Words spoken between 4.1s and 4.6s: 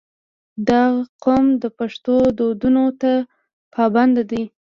دی.